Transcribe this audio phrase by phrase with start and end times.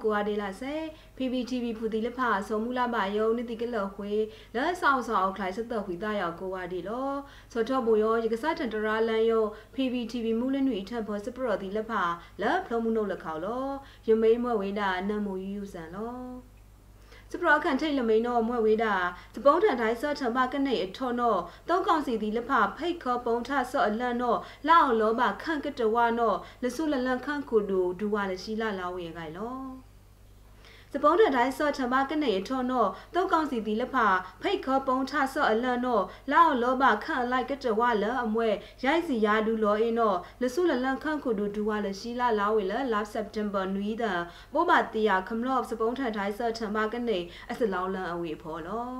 [0.00, 0.74] မကိုအဒေလာဆေ
[1.16, 4.12] PPTV ဖူတီလဖာဆောမူလာပါယုံနိတိကလခွေ
[4.54, 7.10] လဲဆောင်ဆောင်ခလိုက်စတဲ့ခွေတာရောက်ကိုအဒေလော
[7.52, 9.44] ဆောတော့ဘူယောရကစားတန်တရာလန်ယော
[9.74, 12.02] PPTV မူလနွေထပ်ဘောစပရော်တီလဖာ
[12.42, 13.66] လဲဖလုံးမှုနှုတ်လက်ခေါလော
[14.08, 16.60] ယမိမဝေးတာနတ်မူယူဆန်လော
[17.32, 18.94] စပရခန်ထိတ်လမိန်တော့မွဲ့ဝေးတာ
[19.34, 21.36] စပုံးထန်တိုင်းဆော့ထံပါကနေအထောနော
[21.68, 24.36] တောက်ကောင်စီဒီလဖဖိတ်ခောပုံထဆော့အလန့်နော
[24.68, 29.89] လောက်လောဘခန့်ကတဝနောလဆုလလန့်ခန့်ခုဒူဒူဝါလရှိလာလာဝေခိုင်လော
[30.94, 33.96] စပုံးထတိုင်းဆော့ထမကနေထောနောတောက်ကောင်စီဒီလဖ
[34.42, 36.00] ဖိတ်ခောပုံထဆော့အလန့်နော
[36.32, 38.48] လောက်လောဘခန့်လိုက်ကတဝလအမွဲ
[38.84, 44.12] ရိုက်စီယာဒူလောအင်းနောလဆုလလန့်ခန့်ခုဒူဒူဝါလရှိလာလာဝေလ last september နွီးတာ
[44.52, 47.18] ပိုးပါတီယာခမလော့စပုံးထတိုင်းဆော့ထမကနေ
[47.50, 48.90] အစလောင်းလန်အဝေဖော်လော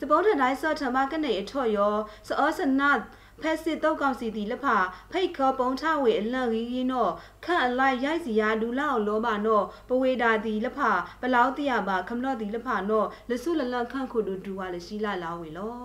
[0.00, 1.94] စပုံးထတိုင်းဆော့ထမကနေအထော့ယော
[2.28, 2.98] စောစနတ်
[3.42, 4.76] ဖက်စစ်တုတ်ကောင်စီတီလက်ဖာ
[5.12, 7.12] ဖိတ်ခောပုံထဝေအလန့်ကြီးကြီးနော့
[7.44, 10.90] ခန့်အလိုက်ရိုက်စီယာဒူလောက်လောပါနော့ပဝေတာတီလက်ဖာ
[11.22, 15.78] ပလောက်တရပါခမလော့တီလက်ဖာနော့လဆုလလန့်ခန့်ခုဒူဒူဝါလရှိလာလာဝေလော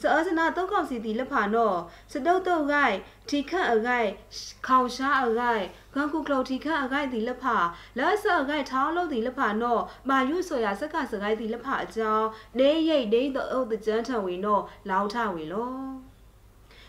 [0.00, 1.76] စအစနာတုတ်ကောင်စီတီလက်ဖာနော့
[2.12, 2.96] စတုတ်တုတ်ဂိုက်
[3.28, 4.10] ထီခန့်အဂိုက်
[4.66, 7.56] ခေါင်ရှားအဂိုက်ဂန်ကုကလော်ထီခန့်အဂိုက်တီလက်ဖာ
[7.98, 12.26] လက်ဆအဂိုက်ထောင်းလုံးတီလက်ဖာနော့မာယုဆိုရစက်ကစဂိုက်တီလက်ဖာအကြောင်း
[12.58, 16.11] နေရိတ်ဒိတ်တော့အုတ်တကြမ်းထံဝေနော့လောင်းထဝေလော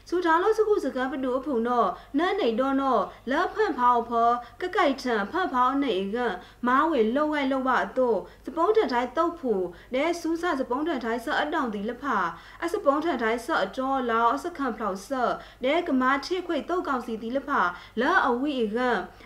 [0.09, 6.18] စူထားလို့စကုစကပတူအဖုံတော့နန်းနေတော့တော့လက်ဖန့်ဖောက်ဖော်ကကိုက်ထန်ဖန့်ဖောက်နေက
[6.68, 9.54] မားဝေလုံဝဲလုံပါအတော့စပုံးထန်တိုင်းတုတ်ဖူ
[9.94, 12.18] နဲစူးစစပုံးထန်တိုင်းဆော့အတောင်တီလက်ဖာ
[12.64, 15.34] အစပုံးထန်တိုင်းဆော့အတော်လောအစခံဖောက်ဆော့
[15.64, 17.62] နဲကမာထိခွေတုတ်ကောင်စီတီလက်ဖာ
[18.02, 18.78] လက်အဝိက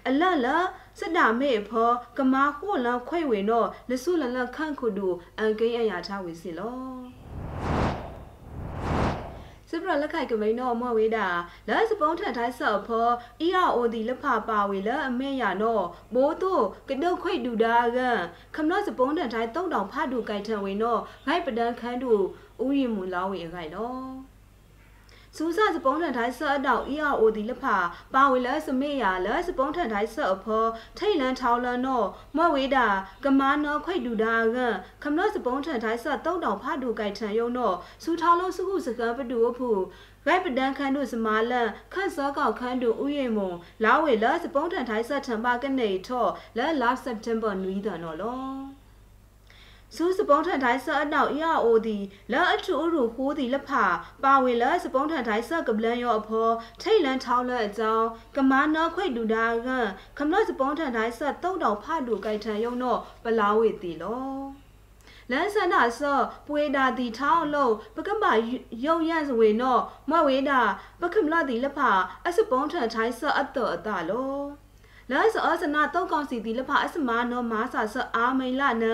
[0.07, 0.65] အလတ်လက်
[0.99, 5.07] စဒါမေဖောကမာခုလခွေဝေနောလဆုလလခန့်ခုဒူ
[5.38, 7.16] အန်ကိအရာထားဝေစီလော
[9.69, 11.28] စပရလက်ခိုက်ကမိန်တော့မဝေးတာ
[11.67, 13.07] လက်စပုံးထန်တိုင်းဆော့ဖော
[13.47, 18.00] EROD လက်ဖပါဝေလက်အမေရနော်ဘိုးတို့ကတုတ်ခွိတ်ဒူဒါက
[18.56, 22.13] ခမနော့စပုံးထန်တိုင်းတုံတောင်ဖတ်ဒူကြိုက်ထန်ဝေနော်ဂိုက်ပဒန်ခန်းဒူ
[22.66, 24.36] ဥယျမူလောင်းဝေအခိုက်တော့
[25.39, 27.65] စူးစစပုံးထန်တိုင်းဆော့အတောက် EROD လက်ဖ
[28.13, 30.65] ပါဝေလက်စမေရလက်စပုံးထန်တိုင်းဆော့အဖော
[30.97, 32.87] ထိတ်လန်းထောင်းလန်းတော့မဝေးတာ
[33.23, 34.57] ကမာနော်ခွိတ်ဒူဒါက
[35.03, 39.69] ခမနော့စပုံးထန်တိုင်းဆော့တုံတောင်ဖတ်ဒူကြိုက်ထန်ယုံတော့စူထောင်းလုံးစုခုစကံပတူအဖူ
[40.27, 48.76] ရိုက်ပဒန်ခန်းတို့စမာလန်ခန့်စောကောက်ခန်းတို့ဥယျာဉ်မွန်လာဝေလစပုံးထန်ထိုင်းဆက်ထံပါကနေထော့လဲ last september နွီးတယ်နော်လော
[49.95, 51.97] စူးစပုံးထန်တိုင်းဆအနောက်အရာအိုဒီ
[52.33, 53.85] လာအထူအရူဟိုးဒီလက်ဖာ
[54.23, 56.49] ပါဝေလာစပုံးထန်တိုင်းဆကပလန်ရောအဖော
[56.81, 59.69] ထိတ်လန်းထောင်းလက်အကြောင်းကမာနောခွိဒူဒါက
[60.17, 64.37] ခမလို့စပုံးထန်တိုင်းဆတုံးတောင်ဖတ်ဒူကြိုက်ထန်ယုံတော့ပလာဝေတီလော
[65.31, 68.23] လန်ဆန္ဒဆော့ပွေတာတီထောင်းလို့ပကမ
[68.85, 70.61] ရုံရန့်စဝေနော့မဝေတာ
[71.01, 71.91] ပကမလတီလက်ဖာ
[72.27, 74.37] အစပုံးထန်ထိုင်းဆော့အတော်အတလော
[75.11, 78.85] လာစအစနာတောက်ကောင်စီတီလက်ဖာအစမာနောမာစာဆော့အာမိန်လာန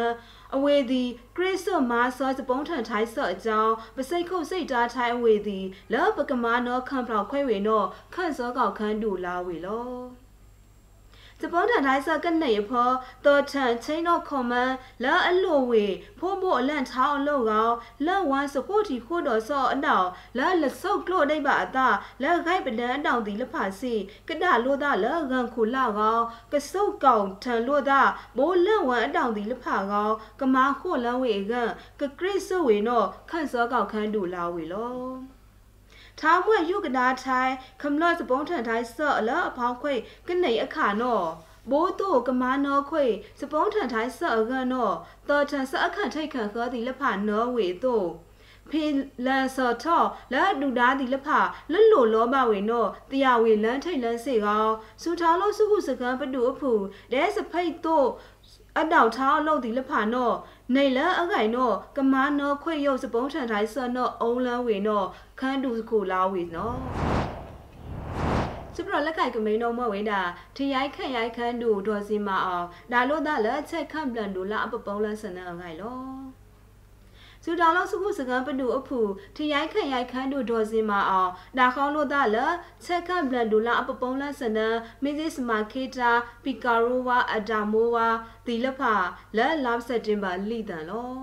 [0.56, 7.84] အဝေသည်ခရစ်ဆော့မာဆော့စပုံးထန်ထိုင်းဆော့အကြောင်းပစိတ်ခုတ်စိတ်တားထိုင်းအဝေသည်လောပကမာနောခန့်ဖောက်ခွဲဝေနော
[8.14, 10.23] ခန့်စောကောက်ခန်းတူလာဝေလော
[11.46, 12.90] စပုံးထန်တိုင်းဆကနေဖော
[13.26, 14.72] တော်ထန်ချင်းတော့ခွန်မန်
[15.04, 15.86] လာအလိုဝေ
[16.20, 17.74] ဖိုးမို့အလန့်ထောင်းအလို့ကောင်
[18.06, 21.88] လက်ဝမ်းစဖို့တီခိုးတော်ဆော့အနောက်လာလဆုပ်ကလို့နေပါအသာ
[22.22, 23.94] လက်ခိုက်ပဒန်းအတောင်တီလဖာစီ
[24.30, 28.02] ကဒလို့သာလဂန်ခုလာကောင်ကစုပ်ကောင်ထန်လို့သာ
[28.38, 31.54] မိုးလက်ဝမ်းအတောင်တီလဖာကောင်ကမာခိုလန်းဝေက
[32.00, 35.33] ကကရစ်ဆဝေနောခန့်စောကောက်ခန်းတူလာဝေလော
[36.20, 39.94] ထားမွဲ့ယုကနာထိုင်ခမလော့စပုံးထန်ထိုင်ဆော့အလောအဖောင်းခွေ
[40.28, 41.28] ကနေအခါနော်
[41.72, 43.06] ဘိုးတို့ကမာနောခွေ
[43.40, 44.96] စပုံးထန်ထိုင်ဆော့အကန်နော်
[45.30, 48.08] တော်ထန်ဆော့အခန့်ထိတ်ခန့်ခောဒီလက်ဖာနော်ဝေတို့
[48.70, 48.84] ဖေ
[49.26, 51.28] လန်စော်ထောလာဒူဒါဒီလဖ
[51.72, 54.68] လွတ်လို့လောဘဝေနောတရားဝေလန်းထိတ်လန်းစေကော
[55.02, 56.72] စူထားလို့စုခုစကံပတူအဖူ
[57.12, 58.08] ဒဲစဖိတ်တို့
[58.80, 60.32] အတောက်ထားအလုပ်ဒီလဖနော
[60.76, 65.04] နေလအခိုင်နောကမာနောခွေရုပ်စပုံးထန်တိုင်းဆော့နောအုံလန်းဝေနော
[65.40, 66.74] ခန်းတူကိုလာဝေနော
[68.76, 70.22] စပရလက်ကိုက်ကမိန်တော့မဝေးတာ
[70.56, 76.23] ထရိုက်ခန့်ရိုက်ခန်းတူဒေါ်စီမအောင်ဒါလို့ဒါလက်ချက်ခန့်ပလန်တူလာအပပုံးလန်းစနအခိုင်လော
[77.44, 79.00] စူတာလောက်စုခုစကံပတူအဖူ
[79.36, 82.38] ထရိုက်ခန့်ရိုက်ခန်းတို့ဒေါ်စင်မအောင်ဒါခေါလို့ဒါလ
[82.86, 84.60] ချက်ကဘလန်ဒူလာအပပုံးလဆန
[85.04, 86.12] မစ်စ်မာခေတာ
[86.44, 88.08] ပီကာရိုဝါအဒါမိုဝါ
[88.46, 88.94] ဒီလဖာ
[89.38, 91.16] လက်လပ်စက်တင်ဘာလီတန်လော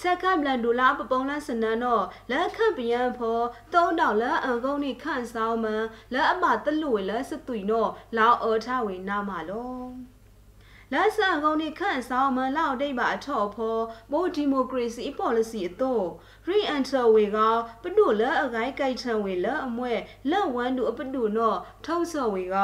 [0.00, 3.40] ချက်ကဘလန်ဒူလာပပုံးလဆနန်တော့လက်ခန့်ပယံဖော
[3.74, 10.15] တုံးတောင်လက်အန်ကုန်းနိခန့်ဆောင်မန်လက်အမတလူဝဲလက်စသွီတော့လောက်အော်ထဝေနာမလော
[10.92, 13.76] လက်ဆန်ကုန်ဒီခန့်ဆောင်မလောက်တိတ်ပါအထော့ဖော
[14.12, 16.06] မိုဒီမိုကရေစီ policy အတော့
[16.48, 17.38] re-enter ဝေက
[17.82, 19.92] ပဒုလအကိုင်းကြိုက်ထံဝေလအမွဲ
[20.30, 22.56] လက်ဝမ်းတူအပဒုနော်ထုံးဆော်ဝေက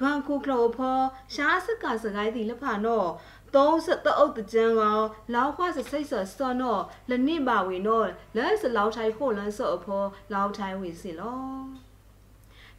[0.00, 0.98] ဂန်ကူကလောဖော
[1.34, 3.08] ရှားစကစကိုင်းတီလက်ဖာနော်
[3.54, 5.04] သုံးစတအုပ်တကြံကောင်
[5.34, 11.87] လောက်ခွာစစိတ်ဆော်စောနော်လနစ်ပါဝေနော်လက်စလောက်ထိုင်ဖို့လန်းဆော့အဖောလောက်ထိုင်ဝေစီလော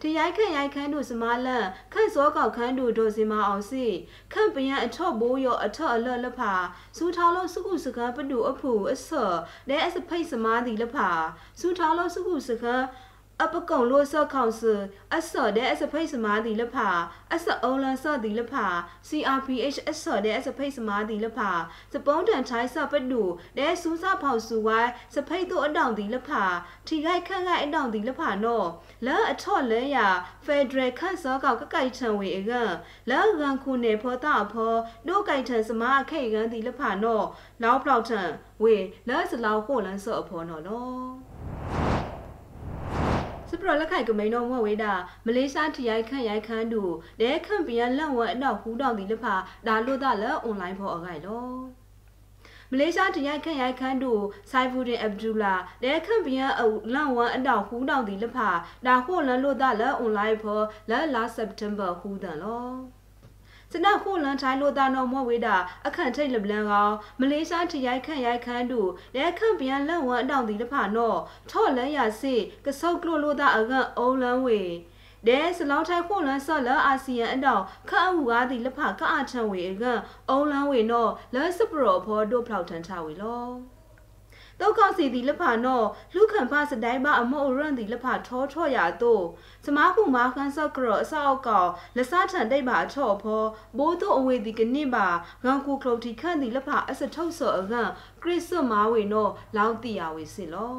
[0.04, 3.86] တရိုက်ခန့်ရိုက်ခန်းတို့စမားလန့်ခန့်စောကောက်ခန်းတို့ဒိုစီမအောင်စီ
[4.34, 6.54] ခန့်ပယံအထော့ဘိုးရောအထော့အလတ်လဖာ
[6.98, 9.36] စူထောင်းလို့စုခုစကားပတူအဖူအဆော့
[9.70, 11.10] ဒဲအစဖိတ်စမားဒီလဖာ
[11.60, 12.84] စူထောင်းလို့စုခုစကား
[13.44, 14.62] အပကုံလို့ဆော့ခေါင်စ
[15.16, 16.90] အဆော့တဲ့အစဖိတ်စမားဒီလဖာ
[17.34, 18.66] အဆော့အုံလန်ဆော့ဒီလဖာ
[19.10, 21.52] CRPH အဆော့တဲ့အစဖိတ်စမားဒီလဖာ
[21.94, 23.24] စပုံးတန်ထိုင်းဆော့ပဒူ
[23.58, 26.44] တဲ့စူးစားဖောက်စုဝိုင်းစဖိတ်တို့အတောင်ဒီလဖာ
[26.88, 28.68] ထီခိုက်ခန့်ခိုက်အတောင်ဒီလဖာနော်
[29.06, 29.98] လဲအထော့လဲရ
[30.46, 32.52] ဖက်ဒရယ်ခန့်စောကောက်ကကိုက်ထံဝေအက
[33.10, 34.74] လဲကန်ခုနေဖောတာဖော
[35.08, 37.26] ဒိုကိုက်ထံစမားခိတ်ကန်ဒီလဖာနော်
[37.64, 38.22] လောက်ဖောက်ထံ
[38.64, 38.76] ဝေ
[39.10, 41.29] လဲစလောက်ဟိုလန်ဆော့အဖောနော်လော
[43.50, 44.94] စပရလက်ခိုက်ကမိန်တော်မဝေးတာ
[45.26, 46.82] မလေးရှားတီရိုက်ခန့်ရိုက်ခန်းတူ
[47.22, 49.34] လဲခန့်ပြန်လက်ဝဲအနောက်ဟူတောင်ဒီလဖာ
[49.68, 51.46] ဒါလို့တာလဲအွန်လိုင်းဖော်အခိုင်လော
[52.72, 55.54] မလေးရှားတရိုက်ခန့်ရိုက်ခန်းတို့ဆိုင်ဖူဒင်အဗ်ဒူလာ
[55.84, 56.64] လဲခန့်ပြန်အ
[56.94, 58.50] လန်ဝမ်အတောင်ဟူတောင်ဒီလဖာ
[58.86, 62.99] ဒါခိုလန်လို့တာလဲအွန်လိုင်းဖော်လဲလာစက်တမ်ဘာဟူတန်လော
[63.74, 65.56] စနခုလန်ထိုင်းလိုတာနော်မော့ဝေးတာ
[65.88, 71.20] အခန့်ထိတ်လပလန်ကောင်မလေးရှားထရိုက်ခန့်ရိုက်ခန်းတို့လဲခန့်ပြန်လက်ဝမ်အတောင်ဒီလဖာနော်
[71.52, 72.36] ထော့လန်ရစေ
[72.66, 74.62] ကဆုတ်ကလို့လိုတာအကန်အုံလန်ဝေ
[75.28, 79.84] ဒဲစလောက်ထိုင်ခွန်လန်ဆော့လအာဆီယံအတောင်ခအမှုကားဒီလဖခအထံဝေအက
[80.30, 83.46] အုံလန်ဝေနော်လဲစပရောဖောဒိုဖလောက်ထန်ချဝေလော
[84.60, 89.26] တောက်ကောက်စီဒီလဖာနော်လူခံဖစတိုင်ပါအမောရန်ဒီလဖာထောထောရတော့
[89.66, 93.44] စမားခုမာခန်းဆော့ကရအဆောက်ကောက်လစထန်တိတ်ပါအချော့ဖော
[93.78, 95.08] ဘိုးတို့အဝေဒီကနစ်ပါ
[95.44, 97.90] ဂန်ကူကလုတ်တီခန့်ဒီလဖာအစထုတ်ဆော့အကန်
[98.22, 100.78] ခရစ်ဆွမာဝေနော်လောက်တီယာဝေစီလော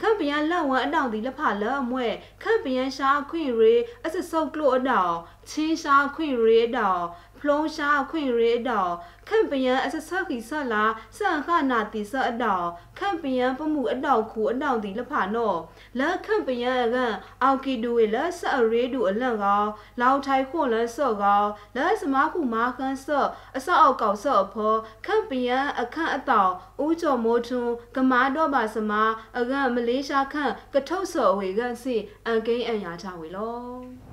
[0.00, 2.06] ခန့်ပြန်လက်ဝမ်အတောင်ဒီလက်ဖလက်အမွဲ
[2.42, 3.74] ခန့်ပြန်ရှားခွင့်ရေ
[4.04, 5.14] အစဆုပ်ကလို့အတောင်
[5.50, 7.02] ချင်းရှားခွင့်ရေအတောင်
[7.44, 8.92] ဖလုံးရှားခွင့်ရေအတောင်
[9.28, 10.84] ခန့်ပြန်အစဆောက်ခီဆော့လာ
[11.16, 12.66] ဆန်ခနာတီဆော့အတောင်
[12.98, 15.58] ခန့်ပြန်ပမှုအတောင်ခုအတောင်ဒီလက်ဖနော်
[15.98, 19.62] လက်ခန့်ပြန်အကန်အောက်ကီဒူဝေလက်ဆအရေးဒူအလန့်ကော
[20.00, 21.42] လောက်ထိုင်ခွန်လက်ဆော့ကော
[21.76, 24.74] လက်စမားခုမာခန်းဆော့အဆောက်အောက်ကောက်ဆော့အဖော
[25.06, 26.52] ခန့်ပြန်အခန့်အတောင်
[26.84, 31.96] ဦးကျော်မိုးထွန်းကမာတော့ပါစမားအကန်မလေးရှားခန့်ကထုတ်ဆော်ဝေကစီ
[32.26, 34.03] အန်ကိန်းအန်ယာချဝေလော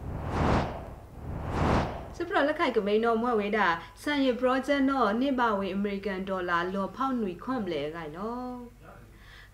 [2.17, 3.67] စပရလက်ခိုက်ကမိန်တော်မွဲ့ဝေတာ
[4.03, 8.47] ဆန်ရ project တော့နှစ်ပါဝေ American dollar လော်ဖောက်ຫນွေခွန့်လဲခိုင်လော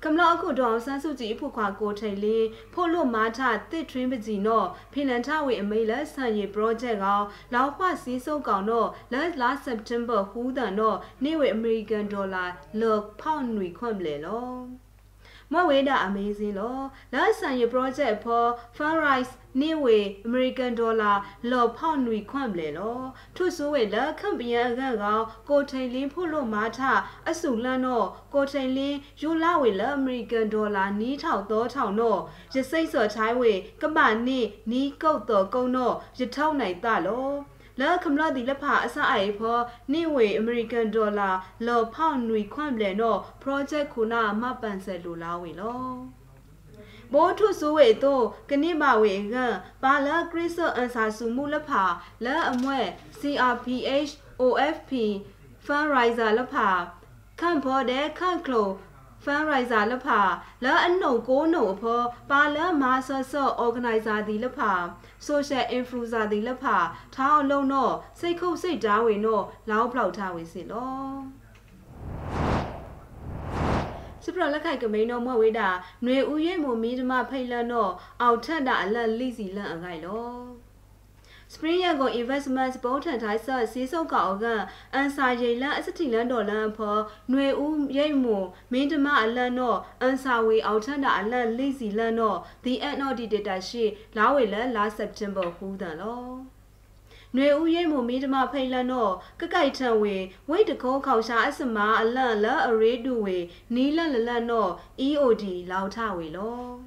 [0.05, 7.25] ကမ္လောအခုတော့ဆန်းစုကြည်ဖို့ခွာကိုထိန်လေးဖို့လို့မာထတစ်ထွင်းပကြီးနော်ဖင်လန်ထဝေအမေလက်ဆန်ရီ project ကောင်
[7.55, 12.49] လောက်ခွစီးစုပ်ကောင်တော့ last last September ဟူးတန်တော့နေဝေ American dollar
[12.81, 14.49] လော်ဖောက်ຫນွေခွန့်လဲလော
[15.54, 16.80] မဝေးတာ amazing လော
[17.14, 21.16] လာဆန်ရ project ဖော် funrise နေဝေ American dollar
[21.52, 23.00] လော်ဖောက်နွေခွန့်လေလော
[23.36, 26.80] ထုဆိုးဝေလက်ခန့်ပြန်အခန့်ကောင်ကိုထိန်လင်းဖို့လို့မာထ
[27.30, 32.20] အစုလန်းတော့ကိုထိန်လင်းယူလာဝေလက် American dollar နီးထောက်သောထောင်တော့
[32.56, 34.40] ရစိတ်စော်ချိုင်းဝေကပနိ
[34.72, 37.28] နီးကုတ်တော်ကုန်းတော့ရထောက်နိုင်တလော
[37.82, 39.58] လာခမလာဒီလဖာအစအိုင်ဖော
[39.94, 41.32] နေဝေအမေရိကန်ဒေါ်လာ
[41.68, 45.82] လော်ဖောင်းနွေခွန့်လေနော် project ခုနာမပန်ဆယ်လိုလာဝေလော
[47.14, 49.36] ဘောထုဆိုဝေတော့ကနိမဝေက
[49.84, 51.84] ပါလာခရစ်စအန်ဆာစုမှုလဖာ
[52.26, 52.80] လာအမွဲ
[53.20, 54.92] CRPH OFP
[55.66, 56.68] fundraiser လဖာ
[57.40, 58.70] ခန့်ဖော်တဲ့ခန့်ကလို
[59.24, 60.20] ဖန်ရိုက်ဇာလဖာ
[60.64, 64.74] လာအနှုတ်ကိုနှုတ်အဖောပါလမာဆာဆော့အော်ဂနိုက်ဇာဒီလဖာ
[65.26, 66.78] ဆိုရှယ်အင်ဖလူဇာဒီလဖာ
[67.16, 70.92] ထောင်းလုံးတော့စိတ်ခုတ်စိတ်ဓာတ်ဝင်တော့လောက်ဖောက်ထားဝင်စီလော
[74.24, 75.70] စပရလက်ခိုက်ကမိန်တော်မွဲ့ဝေးတာ
[76.04, 80.28] ຫນွေဦးရိပ်မူမီးဓမဖိတ်လန်းတော့အောက်ထက်တာအလက်လိစီလန့်အခိုက်လော
[81.54, 84.46] Spring Yangon Investment ဘုံထန်ထိုင်းဆက်စီးစုပ်ကောင်က
[84.94, 93.84] အန်ဆာရိလန်အစတိလန်ဒေါ်လန်ဖော်ຫນွေဦးရိတ်မွန်မင်းဓမအလန်တော့အန်ဆာဝေအောက်ထန်တာအလန်လိစီလန်တော့ The End of the Data ရှိ
[94.18, 96.24] လာဝေလန်လာ September ဟူးတန်လော
[97.36, 100.16] နွေဦးရိပ်မမီးဓမဖိတ်လန်တော့ကကိုက်ထံဝေ
[100.50, 103.38] ဝိတ်တကုန်းခေါရှာအစမအလန့်လအရေးတူဝေ
[103.76, 104.72] နီးလန့်လလန့်တော့
[105.08, 106.87] EOD လောက်ထဝေလော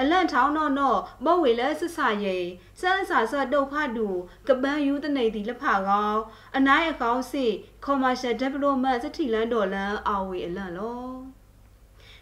[0.00, 2.36] အလန့်ထောင်းတော့တော့မော့ဝေလဲဆဆယေ
[2.80, 4.08] စန်းစာဆတုတ်ဖတ်တူ
[4.48, 6.20] ကပန်းယူတနေတီလက်ဖာကောင်း
[6.56, 7.46] အနိုင်အကောင်းစီ
[7.84, 11.04] commercial development စတိလန်ဒေါ်လန်အာဝေအလန့်လော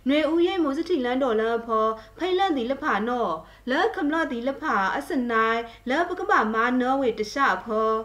[0.09, 3.33] နွေဦးရိပ်မိုးစတိလန်ဒေါ်လန်ဖော်ဖိလန့်ဒီလက်ဖာနော်
[3.71, 7.97] လက်ခမလဒီလက်ဖာအစနိုင်လက်ပကပမာနော်ဝေတခြားဖော်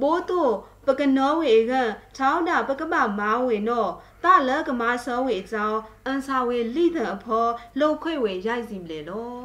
[0.00, 0.52] ဘိုးတို့
[0.86, 1.72] ပကနောဝေက
[2.16, 3.86] ချောင်းတာပကပမာဝေနော
[4.24, 7.46] တလကမဆောဝေကြောင်းအန်ဆာဝေလိတဲ့အဖော
[7.78, 9.36] လှုပ်ခွေဝေရိုက်စီမလေလော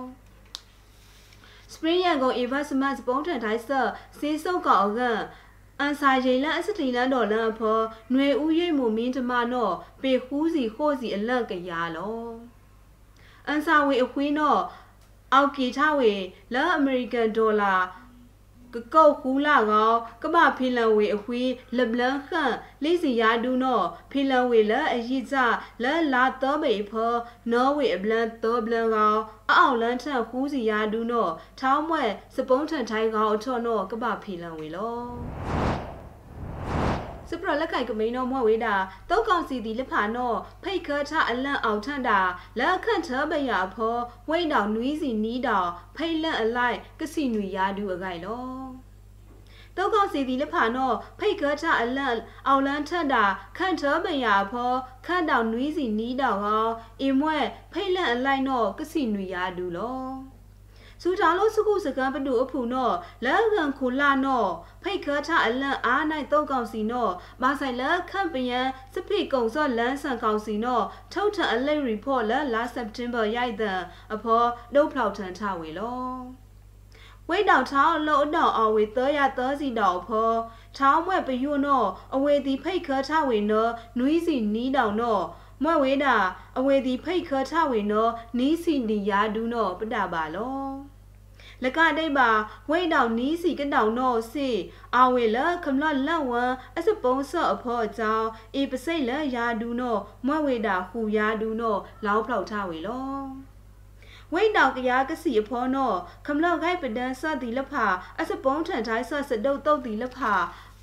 [1.73, 5.01] Spring ရန်ကုန် Investment ပုံထန်တိုင်းဆော့စေးစုပ်ကောက်က
[5.79, 12.25] အန်စာရိလန်အစတီလန်တော်လန်အဖော်ຫນွေဥရိပ်မှုမင်းတမနော့ပေခူးစီခို့စီအလန့်ကရလော
[13.47, 14.61] အန်စာဝေအခွေးနော့
[15.33, 16.13] အောက်ကီထဝေ
[16.53, 17.73] လာအမေရိကန်ဒေါ်လာ
[18.73, 25.35] ကကောက်ခူလာကောကမဖီလန်ဝေအခွေးလဘလန်ခန့်လေးစီယာဒူနောဖီလန်ဝေလအရိကြ
[25.83, 27.13] လလာတော့မေဖော
[27.51, 29.15] နော်ဝေအဘလန်တော့ဘလန်ကော
[29.51, 32.03] အောက်လန်ထန်ခူးစီယာဒူနောထောင်းမွဲ
[32.35, 35.60] စပုံးထန်ထိုင်းကောအထော့နောကမဖီလန်ဝေလော
[37.31, 38.75] စပရလက်ခိုင်ကမိန်တော်မွဲဝေးတာ
[39.09, 42.19] တောက်ကောင်စီဒီလက်ဖာနော့ဖိတ်ခထအလန့်အောင်ထန့်တာ
[42.59, 43.97] လက်ခန့်ထဘရဖော
[44.29, 48.45] ဝိတ်တော်နွီးစီနီးတော်ဖိတ်လန့်အလိုက်ကစီနွေရာဒူအကိုင်လော
[49.77, 52.15] တောက်ကောင်စီဒီလက်ဖာနော့ဖိတ်ခထအလန့်
[52.47, 53.23] အောင်လန်းထန့်တာ
[53.57, 54.73] ခန့်ထဘရဖော
[55.05, 56.67] ခန့်တော်နွီးစီနီးတော်ဟော
[57.01, 57.37] အင်မွဲ
[57.73, 60.01] ဖိတ်လန့်အလိုက်နော့ကစီနွေရာဒူလော
[61.01, 64.49] စူတာလို့စကုစကံပတူအဖူနော့လက်ခံခုလာနော့
[64.83, 68.59] ဖိတ်ခထအလန့်အားနိုင်တော့ကောင်စီနော့မဆိုင်လက်ခန့်ပယံ
[68.93, 73.79] စဖိကုံစော့လန်းဆန်ကောင်စီနော့ထုတ်ထအလိတ် report လက်လာ September ရိုက်တဲ့
[74.13, 76.11] အဖော်ဒုတ်ဖောက်ထန်ထဝေလော
[77.29, 80.31] ဝိတ်တောင်ချောင်းလို့တောင်အဝေသောရသောစီတောင်ဖော
[80.77, 83.67] ချောင်းမွဲ့ပယွနော့အဝေဒီဖိတ်ခထဝေနော
[83.97, 85.23] နွီးစီနီးတောင်နော့
[85.63, 86.15] မွဲ့ဝေးတာ
[86.57, 90.65] အဝေဒီဖိတ်ခထဝေနောနီးစီနီယာဒူနောပတပါလော
[91.63, 92.29] လကတိတ်ပါ
[92.69, 94.49] ဝိတ်တောင်နီးစီကတောင်နောစီ
[94.95, 96.43] အဝေလခမလလတ်ဝံ
[96.77, 103.21] အစပုံးဆော့အဖော့ကြောင်းအေပစိတ်လယာဒူနောမွဲ့ဝေတာဟူယာဒူနောလောက်ဖောက်ထဝေလော
[104.33, 105.93] ဝိတ်တောင်ကရားကစီအဖောနော
[106.25, 107.85] ခမလောက်ခိုက်ပဒန်ဆော့ဒီလဖာ
[108.19, 110.33] အစပုံးထန်တိုင်းဆော့စတုတ်တုတ်ဒီလဖာ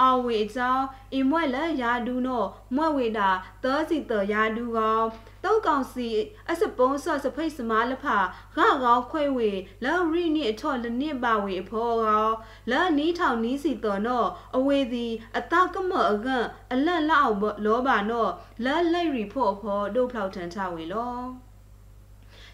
[0.02, 0.84] အဝေအကြောင်း
[1.16, 2.44] အမွဲ့လယာဒူနော
[2.76, 3.30] မွဲ့ဝေတာ
[3.62, 5.04] သောစီတယာဒူကောင်
[5.44, 6.08] တောက်ကောင်စီ
[6.50, 8.18] အစပုံးဆော့စဖိတ်စမားလဖာ
[8.56, 9.50] ဂါကောင်းခွဲဝေ
[9.84, 12.28] လောရီနိအထော့လနစ်ပါဝေအဖောကော
[12.70, 14.24] လာနီးထောင်နီးစီတော်နော
[14.56, 16.28] အဝေသည်အတကမအက
[16.72, 18.26] အလန့်လောက်လောပါနော
[18.64, 21.47] လာလိုက်ရီဖို့အဖောဒုတ်ဖောက်ထန်ချဝေလော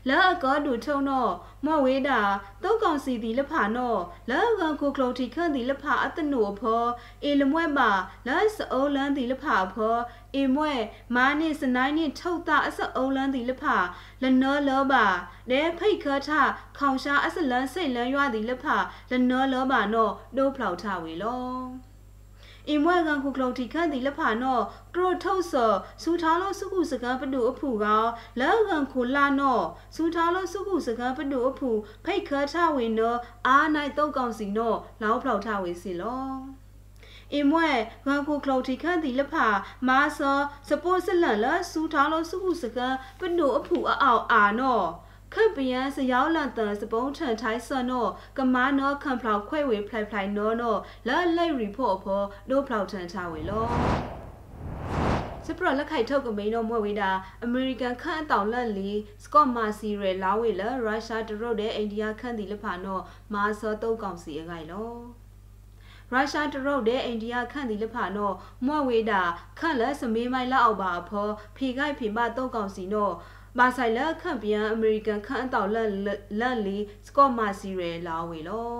[0.08, 1.26] လာအကောဒူထုံနော
[1.64, 2.20] မောဝေတာ
[2.62, 3.96] တောက်ကောင်စီဒီလဖာနော
[4.30, 6.84] လာကကိုကလိုတီခန့်ဒီလဖာအတနုအဖော
[7.24, 7.90] အေလမွဲပါ
[8.26, 9.96] လာစအိုလန်ဒီလဖာအဖော
[10.34, 10.72] အေမွဲ
[11.14, 13.76] မာနိစနိုင်းနိထုတ်တာအစအိုလန်ဒီလဖာ
[14.22, 15.06] လနောလောပါ
[15.50, 16.30] ဒဲဖိတ်ခထ
[16.78, 18.76] ခေါင်ရှာအစလန်စိတ်လန်ရွာဒီလဖာ
[19.10, 21.93] လနောလောပါနောဒိုးဖလောက်ထဝေလော
[22.68, 24.62] အင်မွဲကန်ခုကလုံတီခန့်ဒီလက်ဖာနော့
[24.94, 27.86] ကရိုထုတ်ဆော်စူထားလို့စုခုစကံပတူအဖူက
[28.40, 29.64] လက်ကန်ခုလာနော့
[29.96, 31.70] စူထားလို့စုခုစကံပတူအဖူ
[32.04, 33.14] ဖိတ်ခထဝေနော
[33.46, 36.28] အာနိုင်တုတ်ကောင်စီနော့လောက်ဖောက်ထဝေစီလော
[37.32, 37.68] အင်မွဲ
[38.06, 39.46] ဂန်ကိုကလော်တီခန့်ဒီလက်ဖာ
[39.88, 42.86] မာဆောစပိုးစလန်လစူထားလို့စုခုစကံ
[43.20, 44.86] ပတူအဖူအအောက်အာနော့
[45.34, 48.06] ခန့်ပယံစရောက်လန်တန်စပုံးထန်ထိုင်းဆန်နော
[48.38, 50.76] ကမာနောခန့်ဖလောက်ခွဲဝေဖလိုက်ဖလိုက်နောနော
[51.08, 53.66] လာလိုက်ရီဖို့ဖောဒိုဖလောက်ထန်ချဝေလော
[55.46, 57.10] စပရလက်ခိုက်ထုတ်ကမိန်တော့မွဲဝေးတာ
[57.44, 58.90] အမေရိကန်ခန့်အတောင်လက်လီ
[59.24, 62.98] စကော့မာစီရဲလာဝေလရုရှားတရုတ်တဲ့အိန္ဒိယခန့်တီလက်ဖာနော
[63.34, 64.90] မာဆောတုတ်ကောင်စီအခိုင်လော
[66.12, 68.32] ရုရှားတရုတ်တဲ့အိန္ဒိယခန့်ဒီလဖာနော
[68.66, 69.22] မွဲဝေးတာ
[69.58, 73.10] ခန့်လက်စမေးမိုင်လောက်အောင်ပါဖောဖီခိုက်ဖီမတုတ်ကောင်စီနော
[73.58, 75.90] မာဆိုင်လက်ခန့်ပြန်အမေရိကန်ခန့်အတောက်လက်
[76.40, 78.74] လက်လီစကော့မာစီရဲလာဝေလော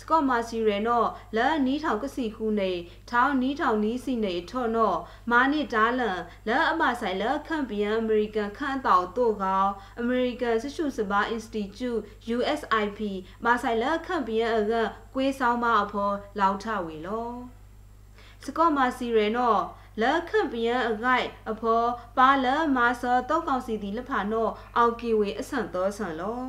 [0.00, 2.72] စကော့မာစီရဲနော့လက်နီးထောင်ကစီခုနေ
[3.10, 4.98] ထောင်းနီးထောင်နီးစီနေထော့နော့
[5.30, 9.66] မာနိဒါလန်လက်အမဆိုင်လက်ခန့်ပြန်အမေရိကန်ခန့်အတောက်တို့ကော
[10.00, 11.90] အမေရိကန်ဆရှုစပါအင်စတီကျု
[12.36, 13.00] USIP
[13.44, 14.72] မာဆိုင်လက်ခန့်ပြန်အက
[15.14, 17.30] ကွေးဆောင်မအဖော်လောက်ထဝေလော
[18.44, 19.60] စကော့မာစီရဲနော့
[20.00, 21.82] လက်ခန့်ပယံအဂိုက်အဖော
[22.16, 26.42] ပါလမာဆောတောက်ကောင်စီဒီလက်ဖာနောအောက်ကီဝေအဆန်တော်ဆန်လော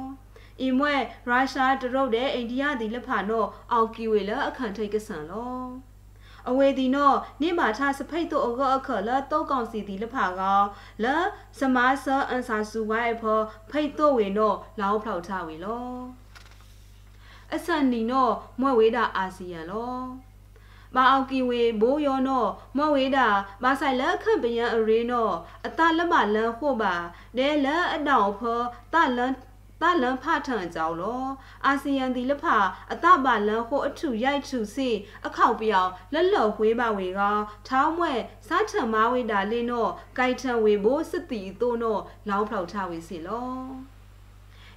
[0.62, 0.93] အီမွဲ
[1.27, 5.62] ရုရှားတရုတ်တဲ့အိန္ဒိယဒီလက်ဖာနောအောက်ကီဝေလအခန့်ထိတ်ကဆန်လော
[6.50, 10.41] အဝေဒီနောနိမာထစဖိတ်တို့အကောအခလတောကောင်စီဒီလဖာက
[11.03, 11.05] လ
[11.60, 13.39] စမာဆာအန်ဆာဆူဝိုင်ဖော
[13.70, 15.86] ဖိတ်တို့ဝေနောလောင်းဖောက်ထဝေလော
[17.55, 18.29] အဆန်နီနော
[18.60, 19.96] မွဲဝေးတာအာဆီယံလော
[20.95, 22.45] မာအောင်ကီဝေဘိုးယောနော
[22.77, 23.27] မောဝေတာ
[23.63, 25.29] မာဆိုင်လက်ခန့်ပယံအရေနော
[25.65, 26.93] အတလက်မလန်ခို့ပါ
[27.38, 28.60] ဒဲလက်အတောင်ဖော
[28.93, 29.33] တလန်
[29.81, 31.24] တလန်ဖထန်ကြောင်းလော
[31.65, 32.45] အာဆီယံဒီလဖ
[32.91, 34.89] အတပါလန်ဟိုအထုရိုက်ထုစီ
[35.27, 37.21] အခောက်ပြောင်လက်လော်ဝေးပါဝေက
[37.67, 38.13] ထောင်းမွဲ
[38.48, 41.98] စားထံမဝေတာလေးနောကိုက်ထံဝေဘိုးစတိတိုးနော
[42.29, 43.90] လောင်းဖောက်ထဝေစီလော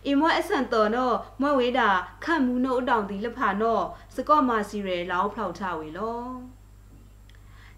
[0.06, 1.88] အီမွဲအဆန်တော်တော့မွဲဝေးတာ
[2.24, 3.84] ခန့်မူနို့အတောင်ဒီလက်ဖာတော့
[4.14, 6.22] စကော့မာစီရဲလောင်းဖောက်ထဝေလော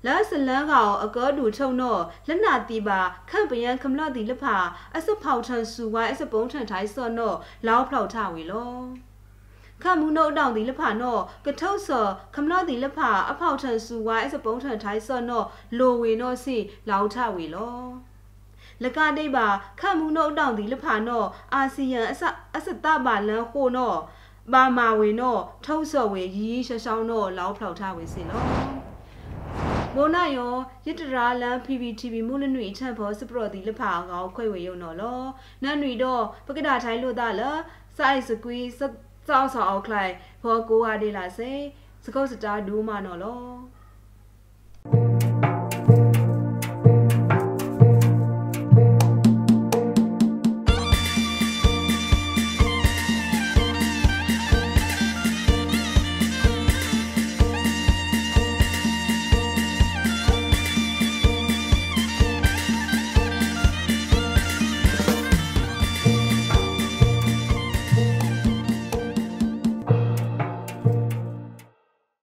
[0.07, 4.57] လာစလန်ကောင်အကောဒူထုံတော့လက်နာတီပါခန့်ပယံခမလတီလဖာ
[4.97, 8.73] အစဖောက်ထန်ဆူဝိုင်းအစပုံးထန်ထိုင်းစော့တော့လောင်းဖောက်ထဝေလော
[9.83, 15.47] ခမူနို့တောင်ဒီလဖာနော်ကထုတ်စောခမလဒီလဖာအဖောက်ထန်ဆူဝိုင်းအစပုံးထန်ထိုင်းစော့နော်
[15.79, 16.57] လိုဝေနော်စီ
[16.89, 17.77] လောင်းထဝေလော
[18.85, 19.47] လကဒိပါ
[19.81, 22.23] ခမူနို့တောင်ဒီလဖာနော်အာဆီယံအစ
[22.57, 23.99] အစတပါလန်ဟိုနော်
[24.53, 28.43] ဘာမာဝေနော်ထုံးစော်ဝေရီရီရှောင်းရှောင်းနော်လောင်းဖောက်ထဝေစီလော
[29.95, 30.55] မိုနာယော
[30.87, 35.21] ရစ်တရာလန် PPTV မူလနွေချန်ဖောစပရော်ဒီလဖာကောခွဲဝေယုံနော်လော
[35.63, 37.43] နန်နွေတော့ပကဒါထိုင်းလို့တာလ
[37.97, 41.53] စိုက်စကွီစောက်ဆောက်အောက်ခလိုက်ဖောကိုဟာဒေလာစေ
[42.05, 43.43] စကုတ်စတာဒူးမနော်လော